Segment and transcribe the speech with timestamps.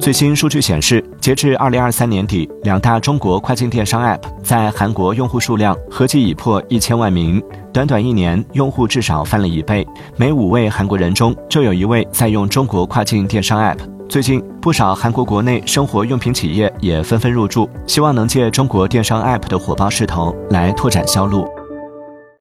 [0.00, 9.86] 最新数据显示截至二零二三年底两大中国跨境电商 app 在韩国用户数量合计已破一千万名短短一年用户至少翻了一倍。
[10.16, 13.78] 每五位韩国人中就有一位在用中国跨境电商 app
[14.08, 21.46] 最近不少韩国国内生活用品企业也纷纷入驻希望能借中国电商 app 的火爆势头来拓展销路。